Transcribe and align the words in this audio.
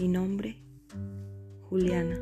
Mi 0.00 0.08
nombre, 0.08 0.56
Juliana. 1.68 2.18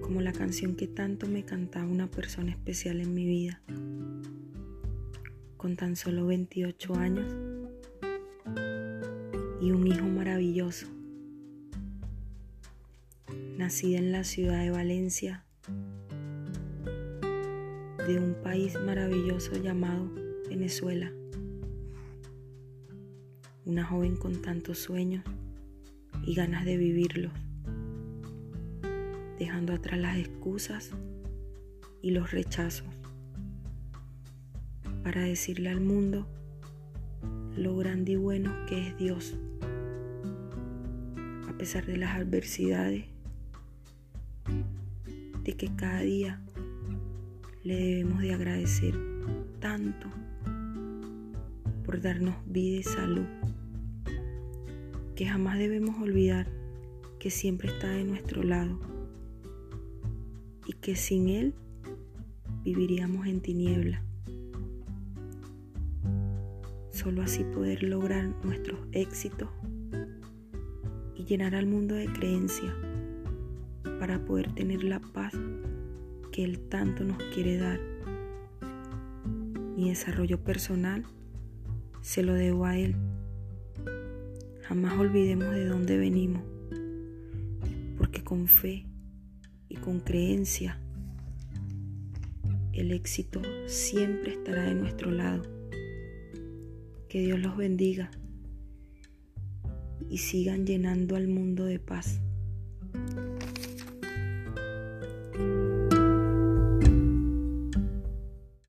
Como 0.00 0.20
la 0.20 0.32
canción 0.32 0.74
que 0.74 0.88
tanto 0.88 1.28
me 1.28 1.44
cantaba 1.44 1.86
una 1.86 2.10
persona 2.10 2.50
especial 2.50 3.00
en 3.00 3.14
mi 3.14 3.24
vida. 3.24 3.62
Con 5.56 5.76
tan 5.76 5.94
solo 5.94 6.26
28 6.26 6.94
años 6.96 7.32
y 9.60 9.70
un 9.70 9.86
hijo 9.86 10.04
maravilloso. 10.06 10.88
Nacida 13.56 13.98
en 13.98 14.10
la 14.10 14.24
ciudad 14.24 14.60
de 14.60 14.70
Valencia, 14.72 15.44
de 18.08 18.18
un 18.18 18.34
país 18.42 18.76
maravilloso 18.84 19.52
llamado 19.62 20.10
Venezuela. 20.48 21.12
Una 23.66 23.84
joven 23.84 24.16
con 24.16 24.42
tantos 24.42 24.78
sueños 24.78 25.24
y 26.24 26.34
ganas 26.34 26.64
de 26.64 26.76
vivirlos 26.76 27.32
dejando 29.38 29.74
atrás 29.74 29.98
las 29.98 30.16
excusas 30.16 30.90
y 32.02 32.10
los 32.10 32.30
rechazos, 32.30 32.86
para 35.02 35.22
decirle 35.22 35.70
al 35.70 35.80
mundo 35.80 36.26
lo 37.56 37.76
grande 37.76 38.12
y 38.12 38.16
bueno 38.16 38.52
que 38.66 38.88
es 38.88 38.96
Dios, 38.96 39.36
a 41.48 41.52
pesar 41.58 41.86
de 41.86 41.96
las 41.96 42.16
adversidades, 42.16 43.06
de 45.42 45.56
que 45.56 45.74
cada 45.76 46.00
día 46.00 46.40
le 47.64 47.76
debemos 47.76 48.20
de 48.20 48.34
agradecer 48.34 48.94
tanto 49.60 50.08
por 51.84 52.00
darnos 52.00 52.34
vida 52.46 52.78
y 52.78 52.82
salud, 52.82 53.26
que 55.14 55.26
jamás 55.26 55.58
debemos 55.58 56.00
olvidar 56.02 56.46
que 57.18 57.30
siempre 57.30 57.68
está 57.68 57.88
de 57.88 58.04
nuestro 58.04 58.42
lado 58.42 58.78
y 60.66 60.72
que 60.72 60.96
sin 60.96 61.28
Él 61.28 61.54
viviríamos 62.64 63.26
en 63.26 63.40
tiniebla. 63.40 64.02
Solo 66.90 67.22
así 67.22 67.44
poder 67.44 67.82
lograr 67.82 68.34
nuestros 68.44 68.78
éxitos 68.92 69.48
y 71.14 71.24
llenar 71.24 71.54
al 71.54 71.66
mundo 71.66 71.94
de 71.94 72.06
creencia 72.06 72.74
para 73.98 74.24
poder 74.24 74.52
tener 74.52 74.82
la 74.84 75.00
paz 75.00 75.32
que 76.32 76.44
Él 76.44 76.58
tanto 76.68 77.04
nos 77.04 77.18
quiere 77.34 77.58
dar. 77.58 77.80
Mi 79.76 79.90
desarrollo 79.90 80.42
personal 80.42 81.04
se 82.00 82.22
lo 82.22 82.34
debo 82.34 82.64
a 82.64 82.76
Él. 82.76 82.96
Jamás 84.68 84.98
olvidemos 84.98 85.54
de 85.54 85.66
dónde 85.66 85.98
venimos, 85.98 86.42
porque 87.98 88.24
con 88.24 88.46
fe 88.46 88.86
y 89.68 89.76
con 89.76 90.00
creencia, 90.00 90.80
el 92.72 92.90
éxito 92.90 93.42
siempre 93.66 94.32
estará 94.32 94.62
de 94.62 94.74
nuestro 94.74 95.10
lado. 95.10 95.42
Que 97.08 97.20
Dios 97.20 97.38
los 97.38 97.56
bendiga 97.58 98.10
y 100.08 100.18
sigan 100.18 100.66
llenando 100.66 101.14
al 101.16 101.28
mundo 101.28 101.66
de 101.66 101.78
paz. 101.78 102.20